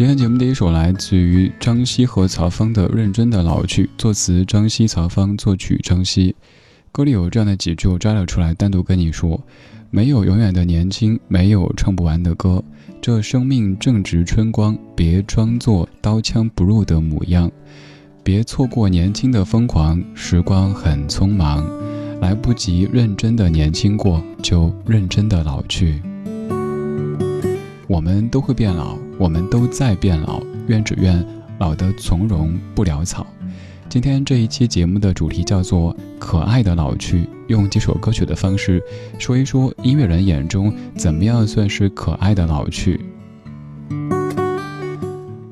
[0.00, 6.34] 今天节目第一首来自于张希和曹芳的《认真的老去》，作词张希、曹芳，作曲张希。
[6.90, 9.38] 歌里有这样的几句，我摘了出来，单独跟你说：
[9.90, 12.64] 没有永远的年轻，没有唱不完的歌。
[13.02, 17.52] 这生命正值春光，别装作刀枪不入的模样，
[18.22, 20.02] 别错过年轻的疯狂。
[20.14, 21.62] 时光很匆忙，
[22.22, 26.00] 来不及认真的年轻过，就认真的老去。
[27.86, 31.22] 我们都会变老，我们都在变老，愿只愿
[31.58, 33.26] 老得从容不潦草。
[33.86, 38.82] 今天这一期节目的主题叫做“可爱的老去”，用几首歌曲的方式
[39.18, 42.98] 说一说音乐人眼中怎么样算是可爱的老去。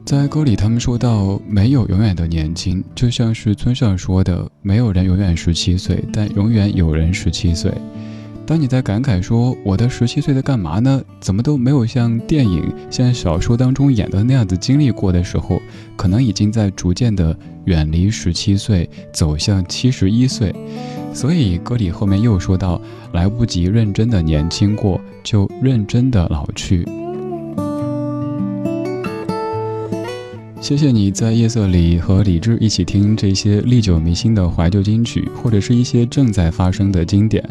[0.03, 7.70] 在歌里，他们说到没有永远的年轻，就像是村上说的：“没有人永远十七岁，但永远有人十七岁。”
[8.49, 11.03] 当你在感慨说我的十七岁在干嘛呢？
[11.21, 15.61] 怎么都没有像电影、像小说当中演的那样子经历过的时候，
[15.99, 20.50] 可能已经在逐渐的远离十七岁，走向七十一岁。
[21.12, 22.81] 所以歌里后面又说到：
[23.12, 26.89] 来不及认真的年轻过，就认真的老去。
[30.60, 37.43] 谢谢你在夜色里和李志一起听这些历久弥新的怀旧金曲，或者是一些正在发生的经典。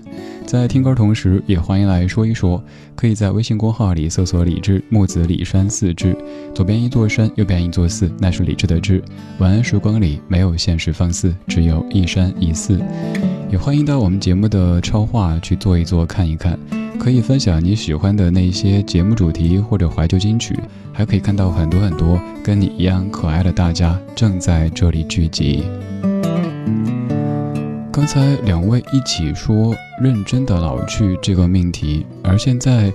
[0.46, 2.62] 在听歌同时，也欢迎来说一说。
[2.96, 6.16] 可以在微信公号里搜索“李志木子李山四志”，
[6.54, 9.02] 左边一座山，右边一座寺，那是李志的志。
[9.40, 12.80] 晚安时光里没有现实放肆，只有一山一寺。
[13.50, 16.60] 也欢迎到我们节目的超话去做一做看一看，
[17.00, 20.58] 可以分享你喜欢的那些节目主题或者怀旧金曲。
[20.98, 25.64] 还可以看到很多很多跟你一样可爱的大家正在这里聚集。
[27.92, 32.92] 刚才两位一起说认真的老去这个命题，而现在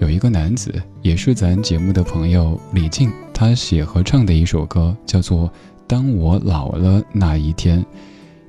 [0.00, 0.70] 有一个男子，
[1.00, 5.48] 也是咱节目的朋友李静，他写和唱的一首歌叫做
[5.86, 7.80] 《当我老了那一天》，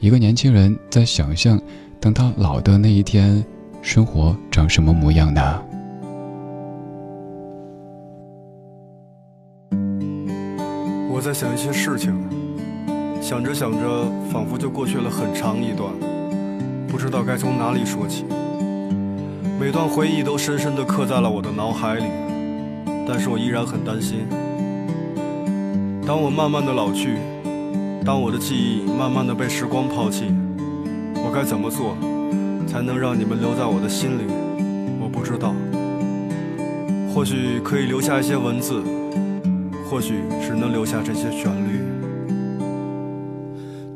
[0.01, 1.57] 一个年轻人在想象，
[2.01, 3.41] 当他老的那一天，
[3.81, 5.61] 生活长什么模样呢？
[11.17, 12.13] 我在想一些事情，
[13.19, 15.91] 想着想着，仿佛就过去了很长一段，
[16.87, 18.23] 不知道该从哪里说起。
[19.59, 22.03] 每段回忆都深深地刻在了我的脑海里，
[23.07, 24.27] 但是我依然很担心。
[26.05, 27.15] 当我慢慢的老去，
[28.05, 30.25] 当我的记忆慢慢的被时光抛弃，
[31.15, 31.97] 我该怎么做，
[32.67, 34.31] 才能让你们留在我的心里？
[35.01, 35.55] 我不知道。
[37.11, 38.83] 或许可以留下一些文字。
[39.89, 41.81] 或许只能留下这些旋律。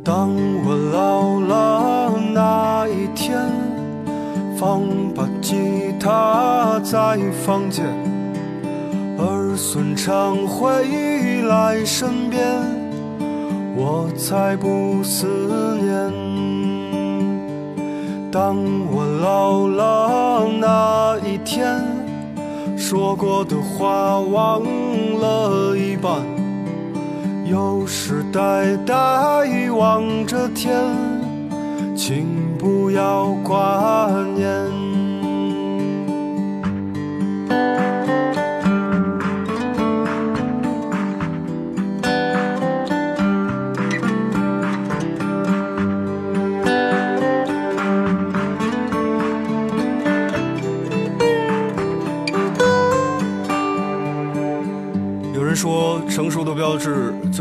[0.04, 0.30] 当
[0.66, 3.38] 我老了那一天，
[4.58, 4.82] 放
[5.14, 5.56] 把吉
[6.00, 7.86] 他在房间，
[9.18, 12.42] 儿孙常回来身边，
[13.76, 15.28] 我才不思
[15.82, 16.12] 念。
[18.32, 18.56] 当
[18.92, 22.02] 我老了那一天。
[22.78, 24.62] 说过的话忘
[25.22, 26.20] 了一半，
[27.46, 30.74] 有时呆呆望着天，
[31.96, 32.26] 请
[32.58, 34.51] 不要挂念。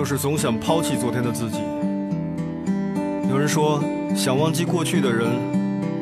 [0.00, 1.58] 就是总想抛弃昨天的自己。
[3.28, 3.84] 有人说，
[4.16, 5.28] 想忘记过去的人，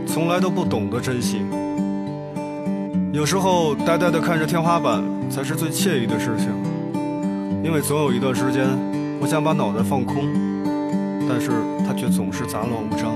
[0.06, 1.40] 从来都不懂得珍惜。
[3.12, 6.46] 有时候，呆呆地看着天花板才是最惬意的事情，
[7.64, 8.68] 因为总有一段时间，
[9.20, 10.22] 我想把脑袋放空，
[11.28, 11.50] 但是
[11.84, 13.10] 它却总是杂乱无章。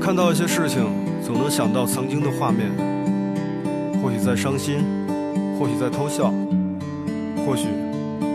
[0.00, 0.86] 看到一些事情，
[1.22, 2.70] 总能想到曾经的画面，
[4.02, 4.82] 或许在伤心，
[5.58, 6.32] 或许在偷笑，
[7.44, 7.66] 或许。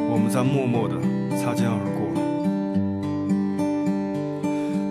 [0.10, 0.96] 我们在默默地
[1.38, 2.04] 擦肩而过。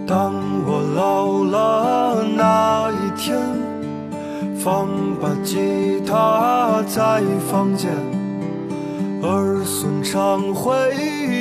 [0.06, 0.32] 当
[0.66, 3.38] 我老了那一天，
[4.58, 4.88] 放
[5.20, 7.90] 把吉他在房间，
[9.22, 10.70] 儿孙常回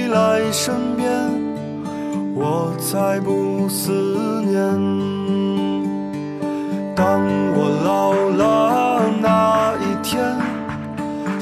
[0.08, 1.12] 来身边，
[2.34, 4.62] 我才不思念。
[6.96, 7.22] 当
[7.54, 8.81] 我老了，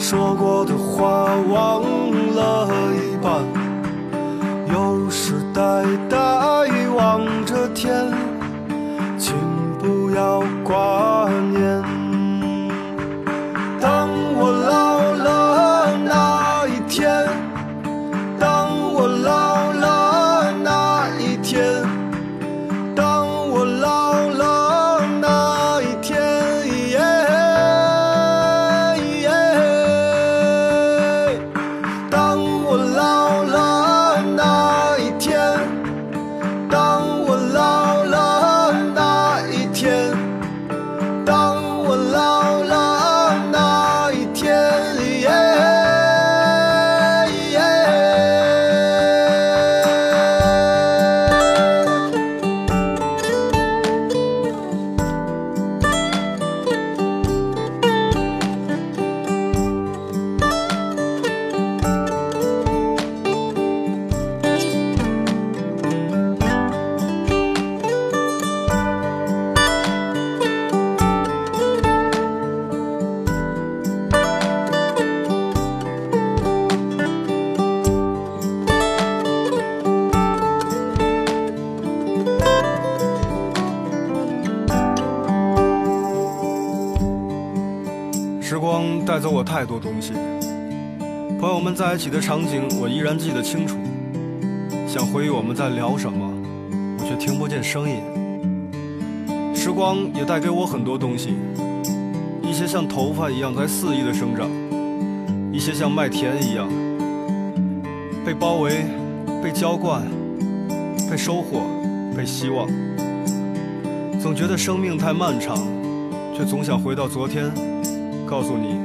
[0.09, 2.09] 说过的话忘。
[2.39, 3.43] 了一半，
[4.71, 6.17] 有时呆呆
[6.95, 8.09] 望着天，
[9.17, 9.35] 请
[9.77, 11.83] 不要挂念。
[13.81, 14.98] 当我老
[89.99, 90.13] 东西。
[91.41, 93.77] 朋友们在一起的场景，我依然记得清楚。
[94.87, 96.31] 想回忆我们在聊什么，
[96.97, 97.97] 我却听不见声音。
[99.53, 101.35] 时光也带给我很多东西，
[102.41, 104.49] 一些像头发一样在肆意的生长，
[105.51, 106.69] 一些像麦田一样
[108.25, 108.85] 被包围、
[109.43, 110.01] 被浇灌、
[111.11, 111.63] 被收获、
[112.15, 112.69] 被希望。
[114.21, 115.57] 总觉得生命太漫长，
[116.33, 117.51] 却总想回到昨天，
[118.25, 118.79] 告诉你，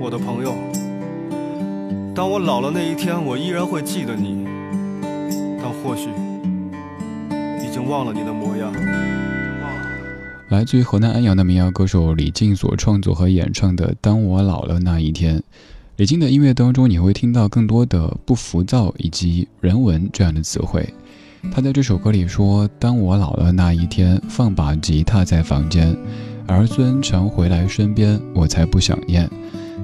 [0.00, 0.54] 我的朋友。
[2.14, 4.46] 当我老了那一天，我依然会记得你，
[5.62, 6.08] 但或许
[7.62, 8.72] 已经忘了你的模样。
[10.48, 15.38] 来自于河南安阳的民谣歌手李静所创作和演唱的《当我老了那一天》。
[15.96, 20.88] 李静的音乐当中，你会听到更多的不浮躁以及人文这样的词汇。
[21.52, 25.94] 他在这首歌里说：“当我老了那一天，放把吉他在房间，
[26.46, 29.28] 儿孙常回来身边，我才不想念。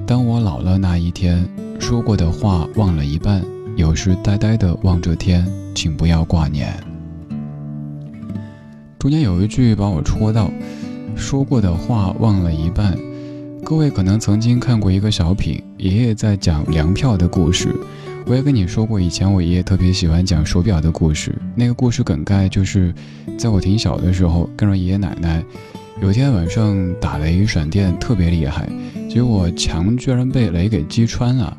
[0.07, 1.47] 当我老了那一天。”
[1.79, 3.45] 说过的话忘了一半，
[3.75, 6.73] 有时呆呆地望着天，请不要挂念。
[8.97, 10.49] 中间有一句把我戳到，
[11.15, 12.97] 说过的话忘了一半。
[13.63, 17.75] 各位可能曾经看过一个小品，爷爷在讲粮票的故事。
[18.25, 21.33] 我也跟你说过，以前我爷爷特别喜欢讲手表的故事。
[21.53, 22.93] 那个故事梗概就是，
[23.37, 25.43] 在我挺小的时候，跟着爷爷奶奶，
[25.99, 28.69] 有天晚上打雷闪电特别厉害，
[29.09, 31.57] 结果墙居然被雷给击穿了。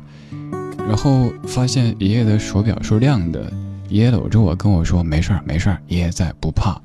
[0.77, 3.51] 然后发现爷爷的手表是亮的，
[3.89, 6.81] 爷爷搂着我跟我说：“没事儿，没事儿，爷爷在，不怕。”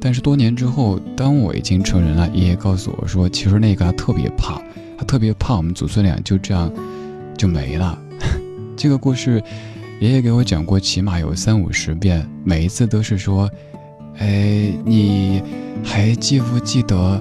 [0.00, 4.62] 但是多年之后，当我已经成人了，爷爷告诉我说：“其实那个他特别怕，
[4.96, 6.72] 他特别怕我们祖孙俩就这样
[7.36, 7.98] 就没了。”
[8.76, 9.42] 这个故事，
[10.00, 13.50] 爷爷给我讲过起码有三五十遍，每一次都是说
[14.18, 15.42] ：“哎，你
[15.84, 17.20] 还记不记得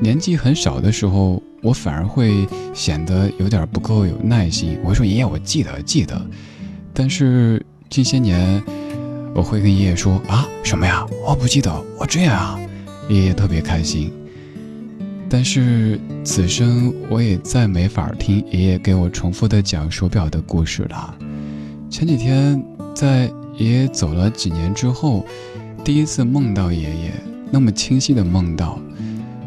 [0.00, 4.78] 年纪很小的时候？”我反而会显得有点不够有耐心。
[4.82, 6.18] 我说：“爷爷，我记得记得。”
[6.94, 8.62] 但是近些年，
[9.34, 11.06] 我会跟爷爷说：“啊，什么呀？
[11.22, 12.58] 我不记得。”我这样啊，
[13.10, 14.10] 爷爷特别开心。
[15.28, 21.14] 但是此生我也再没法听爷爷给我重复的讲手表的故事了。
[21.90, 22.64] 前几天
[22.94, 25.26] 在爷爷走了几年之后，
[25.84, 27.12] 第一次梦到爷爷，
[27.50, 28.78] 那么清晰的梦到。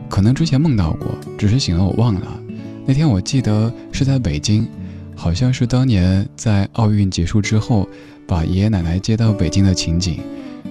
[0.10, 1.08] 可能之前梦到过，
[1.38, 2.40] 只是醒了我忘了。
[2.86, 4.68] 那天我记得是在北京，
[5.16, 7.88] 好像是当年在奥运结束之后，
[8.28, 10.20] 把爷爷奶奶接到北京的情景，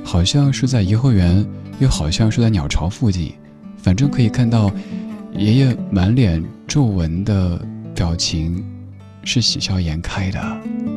[0.05, 1.45] 好像是在颐和园，
[1.81, 3.33] 又好像是在鸟巢附近，
[3.79, 4.71] 反正可以看到
[5.35, 7.61] 爷爷满脸皱纹的
[7.95, 8.63] 表情，
[9.25, 10.92] 是喜笑颜开的。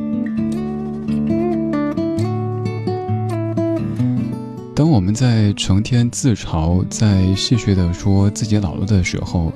[4.76, 9.50] 当我们在成天自嘲、在戏谑的说自己老了的时候，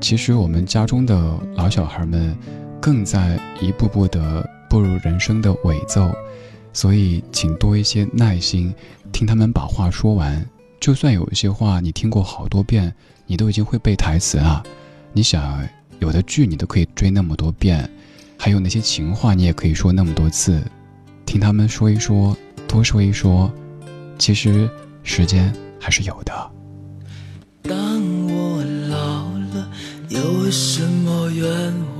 [0.00, 2.36] 其实我们家中的老小孩们，
[2.80, 6.10] 更在一步步的步入人生的尾奏。
[6.72, 8.74] 所以，请多一些耐心，
[9.12, 10.44] 听他们把话说完。
[10.80, 12.92] 就算有一些话你听过好多遍，
[13.26, 14.60] 你都已经会背台词了。
[15.12, 15.64] 你想，
[16.00, 17.88] 有的剧你都可以追那么多遍，
[18.36, 20.60] 还有那些情话你也可以说那么多次。
[21.24, 23.48] 听他们说一说，多说一说。
[24.20, 24.68] 其实，
[25.02, 25.50] 时间
[25.80, 26.50] 还是有的。
[27.62, 27.72] 当
[28.28, 29.24] 我老
[29.54, 29.70] 了，
[30.10, 31.50] 有什么愿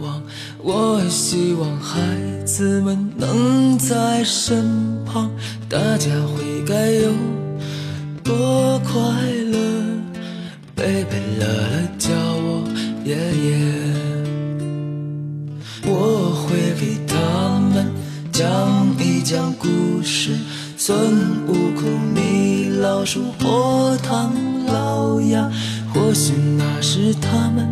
[0.02, 0.22] 望？
[0.62, 1.98] 我希望孩
[2.44, 5.30] 子们能在身旁，
[5.66, 7.10] 大家会该有
[8.22, 8.92] 多快
[9.50, 9.58] 乐？
[10.76, 12.68] 贝贝乐乐叫我
[13.02, 13.56] 爷爷，
[15.86, 17.90] 我会给他们
[18.30, 18.46] 讲
[18.98, 20.36] 一讲故事。
[20.76, 20.96] 孙
[21.46, 21.52] 悟、
[23.00, 24.30] 老鼠、火唐
[24.66, 25.50] 老鸭，
[25.94, 27.66] 或许那时他们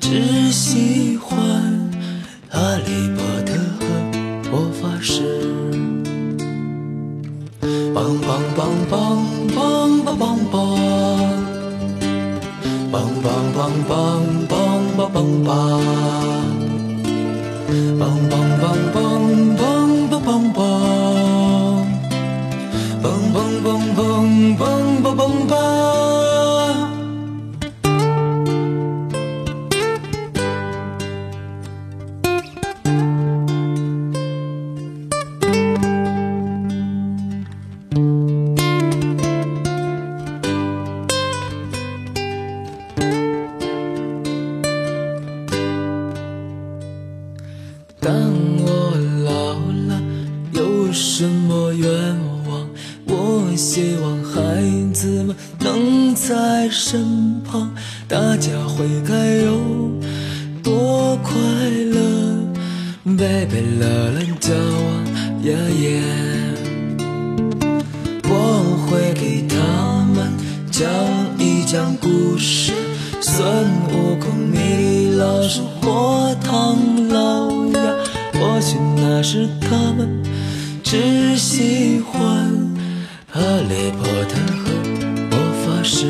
[0.00, 1.36] 只喜欢
[2.48, 3.84] 哈利波特和
[4.50, 5.12] 魔法师。
[7.60, 8.58] 梆梆梆
[8.88, 8.94] 梆
[9.52, 9.60] 梆
[10.06, 10.54] 梆梆梆，
[12.90, 13.92] 梆梆梆梆
[14.48, 14.50] 梆
[14.96, 15.52] 梆梆梆，
[18.00, 18.32] 梆梆
[18.62, 18.96] 梆梆
[81.36, 82.50] 喜欢
[83.30, 84.72] 哈利波特和
[85.30, 86.06] 魔法师。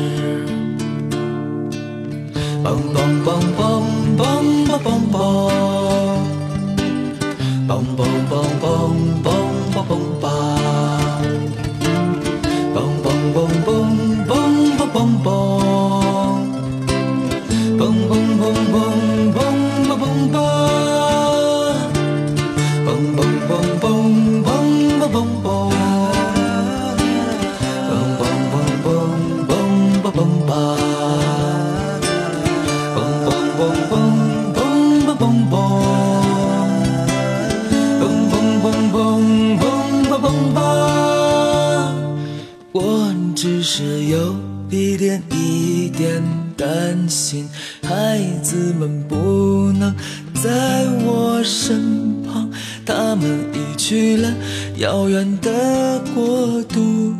[44.69, 46.21] 一点一点
[46.55, 47.47] 担心
[47.83, 49.95] 孩子们不能
[50.33, 52.51] 在我身旁
[52.85, 54.33] 他们已去了
[54.77, 57.13] 遥远的国度，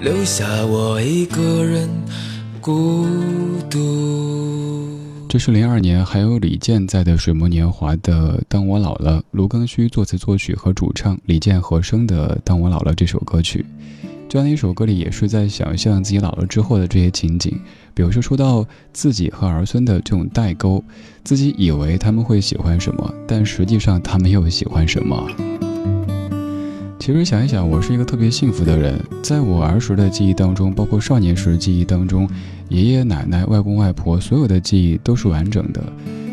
[0.00, 1.88] 留下我一个人
[2.60, 3.06] 孤
[3.70, 4.88] 独。
[5.28, 13.66] 这是零二年还有李健在的《水木年华》的《当我老了》，卢庚戌作词作曲和主唱，李健和声的《当我老了》这首歌曲。
[14.28, 17.60] 这样的一首歌里，也是在想象自己老了之后的这些情景，
[17.94, 20.82] 比如说说到自己和儿孙的这种代沟，
[21.22, 25.26] 自己以为他们会喜欢什么，但实际上他们又喜欢什么。
[26.98, 32.28] 其实想一想，我是一个特别幸福的人，在我儿时的记忆当中，包括少年时记忆当中，
[32.68, 35.80] 爷爷奶奶、外公外婆所有的记忆都是完整的，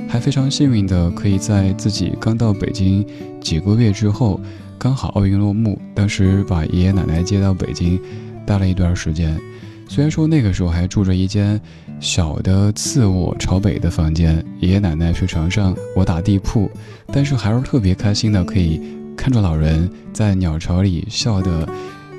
[0.09, 3.05] 还非常幸运的可以在自己刚到北京
[3.39, 4.41] 几个月之后，
[4.83, 7.97] 刚好奥运落幕，当时把爷爷奶奶接到北京，
[8.45, 9.39] 待了一段时间。
[9.87, 11.57] 虽然说那个时候还住着一间
[12.01, 16.69] 小的次卧朝北的房间，爷爷奶奶睡床上，我打地铺，
[17.13, 18.81] 但是还是特别开心的可以。
[19.15, 21.65] 看着老人在鸟巢里笑得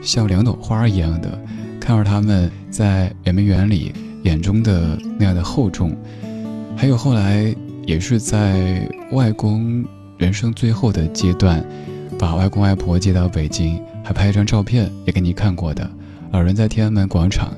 [0.01, 1.39] 像两朵花一样的，
[1.79, 5.95] 看着他们在圆明园里眼中的那样的厚重，
[6.75, 9.85] 还有后来也是在外公
[10.17, 11.63] 人生最后的阶段，
[12.25, 15.87] 把外公外婆接到北京，还拍一张照片也给你看过的。
[16.33, 17.55] 老人在天安门广场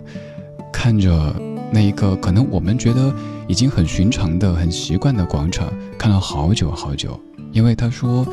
[0.72, 1.33] 看着
[1.70, 3.14] 那一个可能我们觉得
[3.46, 7.16] 已经很寻常的、很习惯的广场，看了好久好久，
[7.52, 8.26] 因为他说。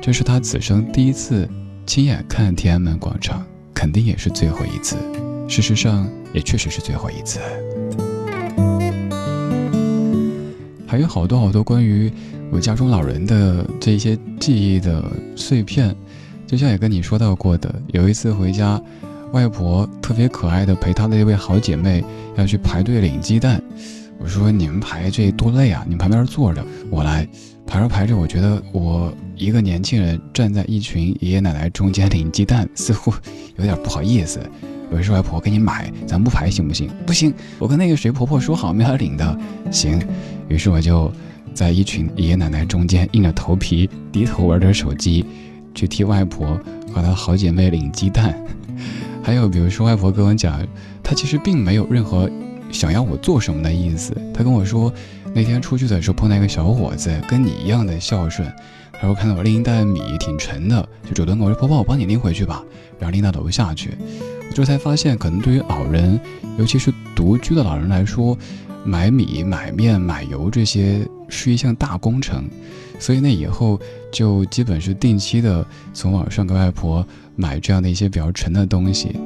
[0.00, 1.46] 这是他此生第一次
[1.84, 4.96] 亲眼看天安门广场，肯定也是最后一次。
[5.48, 7.40] 事实上，也确实是最后一次。
[10.86, 12.10] 还有好多好多关于
[12.50, 15.04] 我家中老人的这些记忆的
[15.36, 15.94] 碎片，
[16.46, 18.80] 就像也跟你说到过的，有一次回家，
[19.32, 22.04] 外婆特别可爱的陪她的一位好姐妹
[22.36, 23.62] 要去排队领鸡蛋。
[24.18, 25.82] 我说：“你们排这多累啊！
[25.88, 27.26] 你旁边坐着，我来。”
[27.66, 33.14] 排着排着，我觉得我一个年轻人站在一群爷爷奶奶中间领鸡蛋，似乎
[33.56, 34.40] 有点不好意思。
[34.90, 36.90] 我说外婆给你买，咱不排行不行？
[37.06, 39.38] 不行，我跟那个谁婆婆说好，没法领的。
[39.70, 40.02] 行，
[40.48, 41.10] 于是我就
[41.54, 45.24] 在一群爷爷奶奶中间硬着头皮低头玩着手机，
[45.74, 46.58] 去替外婆
[46.92, 48.34] 和她好姐妹领鸡蛋。
[49.22, 50.66] 还有比如说外婆跟我讲，
[51.02, 52.30] 她其实并没有任何
[52.70, 54.92] 想要我做什么的意思，她跟我说。
[55.32, 58.52] 那天出去的时候碰到一个小伙子，跟你一样的孝顺，
[59.00, 62.64] 然后看到我拎一袋米挺沉的，就主动跟我说：“婆婆，我帮你拎回去吧。”
[62.98, 63.90] 然后拎到楼下去。
[64.00, 66.18] 我这才发现，可能对于老人，
[66.58, 68.36] 尤其是独居的老人来说，
[68.84, 72.48] 买米、买面、买油这些是一项大工程。
[72.98, 73.80] 所以那以后
[74.12, 75.64] 就基本是定期的
[75.94, 79.16] 从网上给外婆买这样的一些比较沉的东西。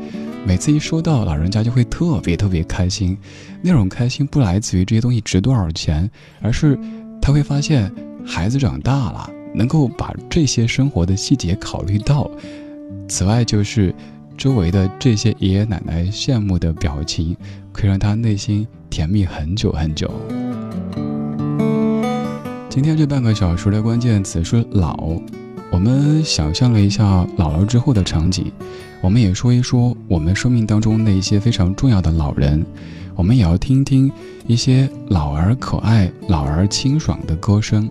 [0.46, 3.16] 每次一收到，老人家就会特别特别开心。
[3.62, 6.08] 那种开心不来自于这些东西值多少钱，
[6.40, 6.78] 而是
[7.20, 7.90] 他会发现
[8.24, 12.30] 孩子长大了，能够把这些生活的细节考虑到。
[13.08, 13.92] 此外，就是
[14.36, 17.36] 周围的这些爷爷奶奶羡慕的表情，
[17.72, 20.08] 可以让他内心甜蜜很久很久。
[22.70, 25.18] 今天这半个小时的关键词是老。
[25.72, 28.52] 我们想象了一下老了之后的场景，
[29.02, 32.64] 我们也说一说我们生命当中那些非常重要的老人，
[33.16, 34.08] 我们也要听听
[34.46, 37.90] 一些老而可爱、老而清爽的歌声。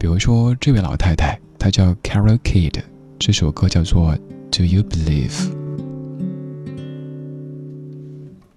[0.00, 2.74] 比如说这位老太太，她叫 Carol Kid，
[3.20, 4.16] 这首歌叫做
[4.50, 5.59] Do You Believe？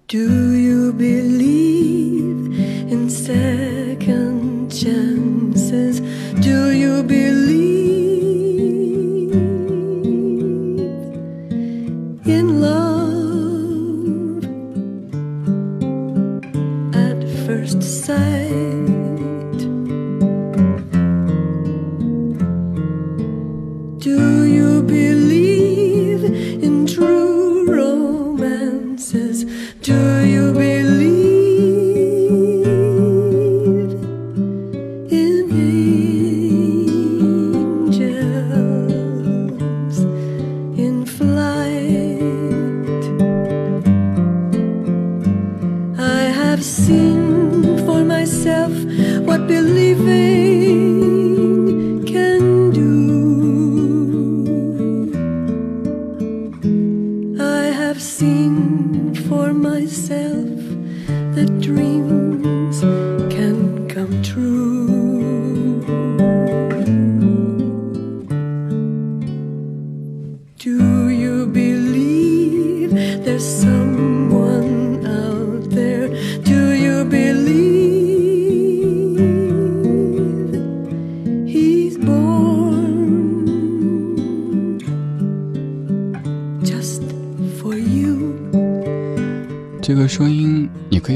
[0.08, 2.58] Believe？Do you believe
[2.92, 6.00] in second chances.
[6.40, 7.23] Do you believe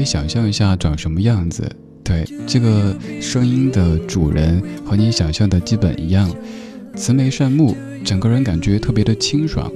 [0.09, 1.71] 想象一下长什么样子。
[2.03, 6.35] 对，这个声音的主人和你想象的基本一样，
[6.95, 9.71] 慈眉善目，整个人感觉特别的清爽。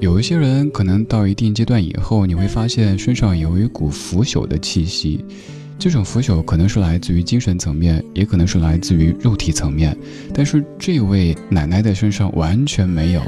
[0.00, 5.24] 有一些人可能到一定阶段以后，你会发现身上有一股腐朽的气息，
[5.78, 9.96] 这种腐朽可能是来自于精神层面，也可能是来自于肉体层面。
[10.34, 13.22] 但是这位奶奶的身上完全没有。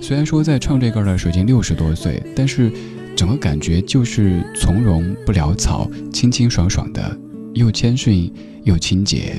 [0.00, 2.72] 虽然说在唱这歌的时候已经六十多岁，但是
[3.18, 7.18] 整个感觉就是从容不潦草、清清爽爽的，
[7.52, 9.34] 又谦逊又清洁。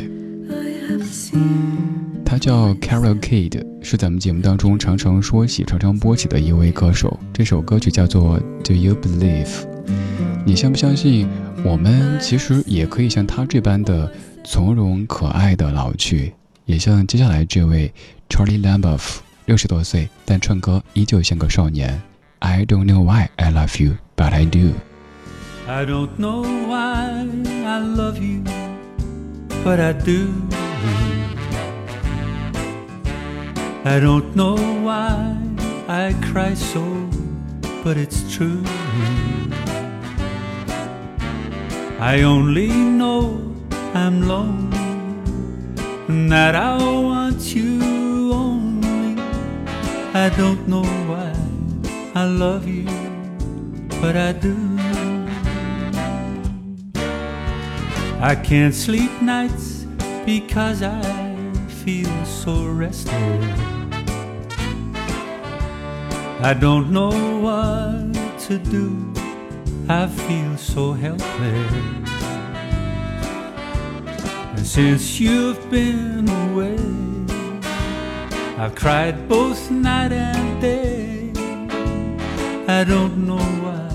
[2.25, 7.17] 他叫 Carol Kid，是咱们节目当中常常说起、常常播起的一位歌手。
[7.31, 9.45] 这首歌曲叫做《Do You Believe》。
[10.45, 11.29] 你相不相信，
[11.63, 14.11] 我们其实也可以像他这般的
[14.43, 16.33] 从容可爱的老去，
[16.65, 17.93] 也像接下来这位
[18.27, 21.97] Charlie Lamboff，六十多岁，但唱歌依旧像个少年。
[22.41, 27.27] I don't know why I love you, but I do。I don't know why
[27.65, 28.43] I love you,
[29.63, 30.33] but I do.
[33.83, 35.37] I don't know why
[35.87, 36.83] I cry so,
[37.83, 38.63] but it's true.
[41.99, 43.41] I only know
[43.93, 44.77] I'm lonely
[46.07, 49.21] and that I want you only.
[50.13, 51.28] I don't know why
[52.19, 52.83] I love you,
[54.01, 54.57] but I do.
[58.19, 59.85] I can't sleep nights
[60.25, 61.01] because I
[61.81, 63.59] feel so restless.
[66.41, 69.13] I don't know what to do.
[69.87, 71.73] I feel so helpless.
[74.57, 76.79] And since you've been away,
[78.57, 80.98] I've cried both night and day.
[82.69, 83.89] I don't know why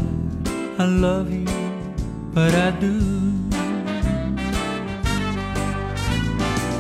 [0.82, 1.46] I love you,
[2.34, 2.98] but I do.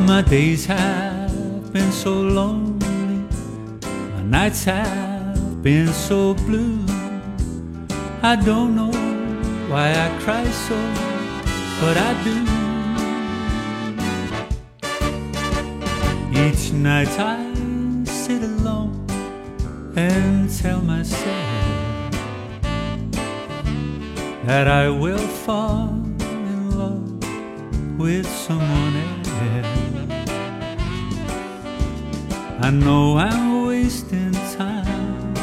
[0.04, 3.22] My days have been so lonely,
[4.12, 6.84] my nights have been so blue.
[8.22, 8.90] I don't know
[9.70, 10.76] why I cry so,
[11.80, 12.36] but I do.
[16.44, 17.38] Each night I
[18.04, 19.06] sit alone
[19.96, 21.43] and tell myself
[24.46, 29.14] that I will fall in love with someone else.
[32.60, 35.34] I know I'm wasting time,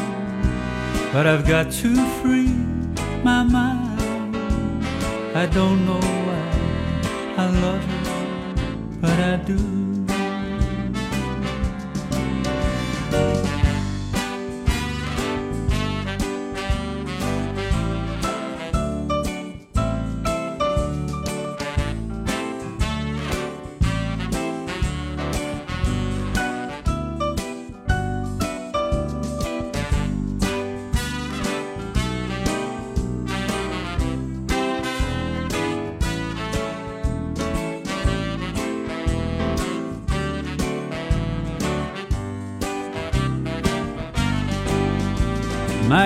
[1.12, 2.54] but I've got to free
[3.24, 4.86] my mind.
[5.36, 6.46] I don't know why
[7.38, 9.81] I love you, but I do.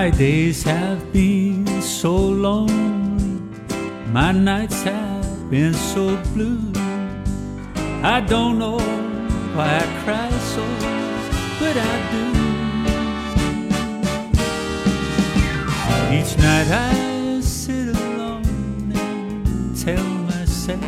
[0.06, 3.42] My days have been so lonely,
[4.12, 6.70] my nights have been so blue.
[8.04, 8.78] I don't know
[9.56, 10.64] why I cry so,
[11.58, 12.24] but I do.
[16.16, 20.80] Each night I sit alone and tell myself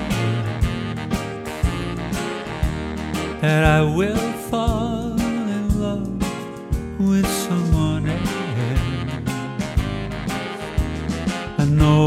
[3.40, 4.77] that I will fall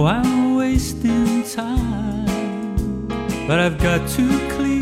[0.05, 3.07] I'm wasting time,
[3.47, 4.81] but I've got to clear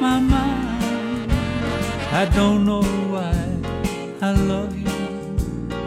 [0.00, 1.32] my mind.
[2.12, 2.82] I don't know
[3.12, 3.36] why
[4.22, 4.96] I love you,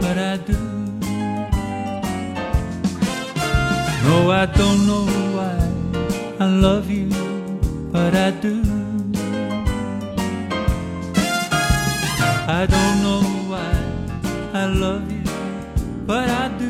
[0.02, 0.60] but I do.
[4.08, 5.58] No, I don't know why
[6.40, 7.10] I love you,
[7.92, 8.62] but I do.
[12.48, 13.72] I don't know why
[14.54, 15.24] I love you,
[16.06, 16.69] but I do.